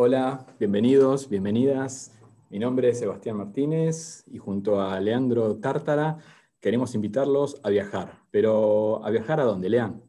Hola, 0.00 0.46
bienvenidos, 0.60 1.28
bienvenidas. 1.28 2.16
Mi 2.50 2.60
nombre 2.60 2.90
es 2.90 3.00
Sebastián 3.00 3.36
Martínez 3.36 4.22
y 4.28 4.38
junto 4.38 4.80
a 4.80 5.00
Leandro 5.00 5.58
Tártara 5.58 6.18
queremos 6.60 6.94
invitarlos 6.94 7.60
a 7.64 7.70
viajar. 7.70 8.12
Pero 8.30 9.04
¿a 9.04 9.10
viajar 9.10 9.40
a 9.40 9.42
dónde, 9.42 9.68
Lean? 9.68 10.00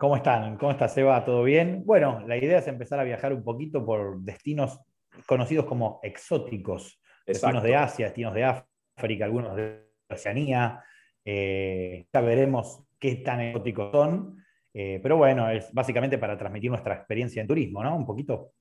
¿Cómo 0.00 0.16
están? 0.16 0.56
¿Cómo 0.56 0.72
está 0.72 0.88
Seba? 0.88 1.22
¿Todo 1.26 1.42
bien? 1.42 1.82
Bueno, 1.84 2.26
la 2.26 2.38
idea 2.38 2.58
es 2.58 2.68
empezar 2.68 2.98
a 2.98 3.04
viajar 3.04 3.34
un 3.34 3.44
poquito 3.44 3.84
por 3.84 4.22
destinos 4.22 4.80
conocidos 5.26 5.66
como 5.66 6.00
exóticos. 6.02 7.02
Destinos 7.26 7.62
de 7.62 7.76
Asia, 7.76 8.06
destinos 8.06 8.32
de 8.32 8.44
África, 8.44 9.26
algunos 9.26 9.54
de 9.56 9.90
Oceanía. 10.08 10.82
Eh, 11.22 12.06
ya 12.10 12.20
veremos 12.22 12.82
qué 12.98 13.16
tan 13.16 13.42
exóticos 13.42 13.92
son. 13.92 14.41
Eh, 14.74 15.00
pero 15.02 15.16
bueno, 15.16 15.50
es 15.50 15.72
básicamente 15.72 16.18
para 16.18 16.36
transmitir 16.38 16.70
nuestra 16.70 16.94
experiencia 16.94 17.42
en 17.42 17.48
turismo, 17.48 17.82
¿no? 17.82 17.94
Un 17.96 18.06
poquito. 18.06 18.52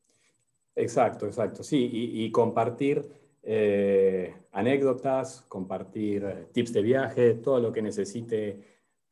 Exacto, 0.76 1.26
exacto. 1.26 1.64
Sí, 1.64 1.90
y, 1.92 2.32
compartir 2.32 3.06
eh, 3.44 4.34
anécdotas, 4.52 5.42
compartir 5.48 6.24
eh, 6.24 6.48
tips 6.52 6.74
de 6.74 6.82
viaje, 6.82 7.34
todo 7.36 7.60
lo 7.60 7.72
que 7.72 7.82
necesite 7.82 8.60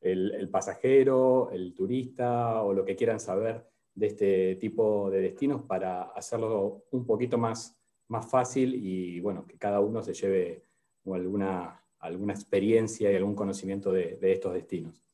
el, 0.01 0.49
pasajero, 0.49 1.51
el 1.51 1.73
turista 1.73 2.63
o 2.63 2.73
lo 2.73 2.85
que 2.85 2.95
quieran 2.95 3.19
saber 3.19 3.65
de 3.93 4.07
este 4.07 4.55
tipo 4.55 5.09
de 5.09 5.21
destinos 5.21 5.63
para 5.63 6.03
hacerlo 6.03 6.85
un 6.91 7.05
poquito 7.05 7.37
más, 7.37 7.77
más 8.07 8.29
fácil 8.29 8.75
y 8.75 9.19
bueno, 9.19 9.45
que 9.45 9.57
cada 9.57 9.81
uno 9.81 10.01
se 10.01 10.13
lleve 10.13 10.63
alguna, 11.05 11.83
alguna 11.99 12.33
experiencia 12.33 13.11
y 13.11 13.15
algún 13.15 13.35
conocimiento 13.35 13.91
de 13.91 14.17
estos 14.21 14.53
destinos. 14.53 15.08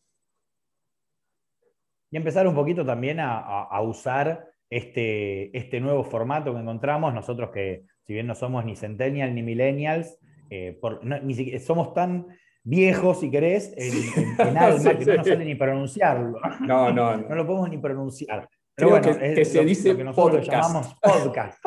Y 2.11 2.17
empezar 2.17 2.47
un 2.47 2.55
poquito 2.55 2.85
también 2.85 3.19
a, 3.19 3.81
usar 3.81 4.47
este, 4.69 5.55
este 5.57 5.79
nuevo 5.79 6.03
formato 6.03 6.53
que 6.53 6.59
encontramos, 6.59 7.13
nosotros 7.13 7.49
que 7.51 7.83
si 8.05 8.13
bien 8.13 8.27
no 8.27 8.35
somos 8.35 8.63
ni 8.65 8.75
centennials 8.75 9.33
ni 9.33 9.41
millennials, 9.41 10.19
eh, 10.49 10.79
ni 11.23 11.59
somos 11.59 11.93
tan 11.93 12.27
viejos, 12.63 13.19
si 13.19 13.31
querés, 13.31 13.73
en, 13.77 14.57
alma, 14.57 14.97
que 14.97 15.05
no 15.05 15.15
nos 15.15 15.27
sale 15.27 15.45
ni 15.45 15.55
pronunciarlo. 15.55 16.39
No, 16.61 16.91
no, 16.91 17.17
no. 17.29 17.35
lo 17.35 17.47
podemos 17.47 17.69
ni 17.69 17.77
pronunciar. 17.77 18.49
Pero 18.75 18.89
bueno, 18.89 19.17
que, 19.17 19.45
se 19.45 19.63
dice 19.63 19.95
que 19.95 20.03
nosotros 20.03 20.45
llamamos 20.45 20.95
podcast. 21.01 21.57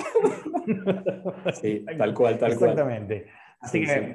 sí, 1.54 1.84
tal 1.96 2.12
cual, 2.12 2.38
tal 2.38 2.56
cual. 2.56 2.70
Exactamente. 2.70 3.26
Así 3.60 3.80
que 3.80 4.14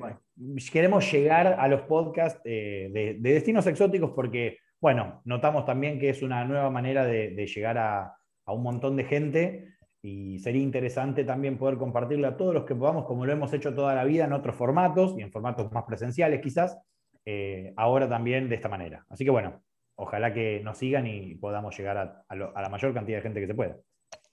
queremos 0.71 1.11
llegar 1.11 1.47
a 1.59 1.67
los 1.67 1.81
podcasts 1.81 2.39
eh, 2.45 2.89
de, 2.93 3.17
de, 3.19 3.33
destinos 3.33 3.65
exóticos 3.65 4.11
porque 4.11 4.59
bueno, 4.83 5.21
notamos 5.23 5.63
también 5.63 5.97
que 5.97 6.09
es 6.09 6.21
una 6.23 6.43
nueva 6.43 6.69
manera 6.69 7.05
de, 7.05 7.47
llegar 7.47 7.77
a, 7.77 8.17
un 8.47 8.61
montón 8.61 8.97
de 8.97 9.05
gente 9.05 9.69
y 10.01 10.39
sería 10.39 10.61
interesante 10.61 11.23
también 11.23 11.57
poder 11.57 11.77
compartirlo 11.77 12.27
a 12.27 12.35
todos 12.35 12.53
los 12.53 12.65
que 12.65 12.75
podamos, 12.75 13.05
como 13.05 13.25
lo 13.25 13.31
hemos 13.31 13.53
hecho 13.53 13.73
toda 13.73 13.95
la 13.95 14.03
vida 14.03 14.25
en 14.25 14.33
otros 14.33 14.57
formatos 14.57 15.15
y 15.17 15.21
en 15.21 15.31
formatos 15.31 15.71
más 15.71 15.85
presenciales 15.85 16.41
quizás, 16.41 16.77
eh, 17.23 17.71
ahora 17.77 18.09
también 18.09 18.49
de 18.49 18.55
esta 18.55 18.67
manera. 18.67 19.05
Así 19.07 19.23
que 19.23 19.31
bueno, 19.31 19.63
ojalá 19.95 20.33
que 20.33 20.59
nos 20.61 20.79
sigan 20.79 21.07
y 21.07 21.35
podamos 21.35 21.77
llegar 21.77 22.25
a, 22.27 22.35
la 22.35 22.67
mayor 22.67 22.93
cantidad 22.93 23.19
de 23.19 23.23
gente 23.23 23.39
que 23.39 23.47
se 23.47 23.55
pueda. 23.55 23.77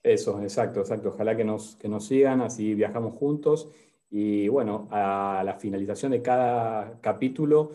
Eso, 0.03 0.41
exacto, 0.41 0.81
exacto. 0.81 1.13
Ojalá 1.15 1.37
que 1.37 1.45
nos, 1.45 1.77
que 1.77 1.87
nos 1.87 2.05
sigan, 2.07 2.41
así 2.41 2.75
viajamos 2.75 3.13
juntos. 3.13 3.71
Y 4.09 4.49
bueno, 4.49 4.89
a 4.91 5.43
la 5.45 5.53
finalización 5.53 6.11
de 6.11 6.21
cada 6.21 6.99
capítulo 6.99 7.71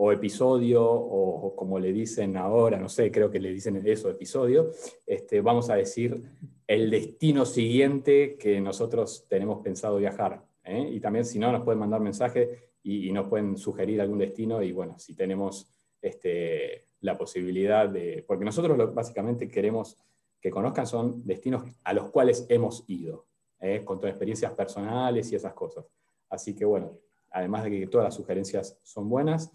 o 0.00 0.12
episodio, 0.12 0.84
o, 0.84 1.56
como 1.56 1.80
le 1.80 1.92
dicen 1.92 2.36
ahora, 2.36 2.78
no 2.78 2.88
sé, 2.88 3.10
creo 3.10 3.30
que 3.30 3.40
le 3.40 3.52
dicen 3.52 3.82
eso, 3.84 4.08
episodio, 4.08 4.70
este, 5.04 5.40
vamos 5.40 5.70
a 5.70 5.74
decir 5.74 6.22
el 6.68 6.88
destino 6.88 7.44
siguiente 7.44 8.36
que 8.36 8.60
nosotros 8.60 9.26
tenemos 9.28 9.60
pensado 9.60 9.96
viajar. 9.96 10.44
¿eh? 10.62 10.88
Y 10.92 11.00
también 11.00 11.24
si 11.24 11.40
no, 11.40 11.50
nos 11.50 11.64
pueden 11.64 11.80
mandar 11.80 12.00
mensaje 12.00 12.70
y, 12.84 13.10
nos 13.10 13.26
pueden 13.28 13.56
sugerir 13.56 14.00
algún 14.00 14.18
destino 14.18 14.62
y 14.62 14.70
bueno, 14.70 14.96
si 15.00 15.14
tenemos 15.14 15.68
este, 16.00 16.84
la 17.00 17.18
posibilidad 17.18 17.88
de, 17.88 18.24
porque 18.24 18.44
nosotros 18.44 18.78
lo, 18.78 18.92
básicamente 18.92 19.48
queremos 19.48 19.96
que 20.40 20.50
conozcan 20.50 20.86
son 20.86 21.26
destinos 21.26 21.64
a 21.82 21.92
los 21.92 22.10
cuales 22.10 22.46
hemos 22.48 22.84
ido, 22.86 23.26
¿eh? 23.60 23.82
con 23.84 23.98
todas 23.98 24.12
experiencias 24.12 24.52
personales 24.52 25.32
y 25.32 25.34
esas 25.34 25.54
cosas. 25.54 25.86
Así 26.30 26.54
que 26.54 26.64
bueno, 26.64 27.00
además 27.32 27.64
de 27.64 27.70
que 27.70 27.86
todas 27.88 28.04
las 28.04 28.14
sugerencias 28.14 28.78
son 28.84 29.08
buenas, 29.08 29.50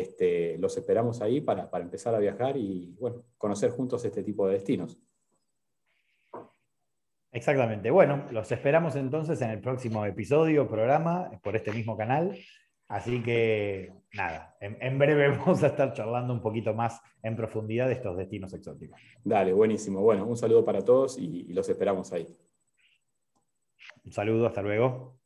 este, 0.00 0.58
los 0.58 0.76
esperamos 0.76 1.20
ahí 1.20 1.40
para, 1.40 1.68
empezar 1.74 2.14
a 2.14 2.18
viajar 2.18 2.56
y 2.56 2.94
bueno, 2.98 3.24
conocer 3.36 3.70
juntos 3.70 4.04
este 4.04 4.22
tipo 4.22 4.46
de 4.46 4.54
destinos. 4.54 4.98
Exactamente. 7.30 7.90
Bueno, 7.90 8.26
los 8.30 8.50
esperamos 8.52 8.94
entonces 8.96 9.40
en 9.40 9.50
el 9.50 9.60
próximo 9.60 10.04
episodio, 10.04 10.68
programa, 10.68 11.30
por 11.42 11.56
este 11.56 11.72
mismo 11.72 11.96
canal. 11.96 12.36
Así 12.88 13.22
que 13.22 13.92
nada, 14.12 14.54
en, 14.60 14.98
breve 14.98 15.28
vamos 15.38 15.62
a 15.62 15.68
estar 15.68 15.94
charlando 15.94 16.34
un 16.34 16.42
poquito 16.42 16.74
más 16.74 17.00
en 17.22 17.36
profundidad 17.36 17.86
de 17.86 17.94
estos 17.94 18.16
destinos 18.16 18.52
exóticos. 18.52 19.00
Dale, 19.24 19.52
buenísimo. 19.52 20.00
Bueno, 20.00 20.26
un 20.26 20.36
saludo 20.36 20.64
para 20.64 20.84
todos 20.84 21.18
y 21.18 21.44
los 21.52 21.68
esperamos 21.68 22.12
ahí. 22.12 22.26
Un 24.04 24.12
saludo, 24.12 24.46
hasta 24.46 24.62
luego. 24.62 25.21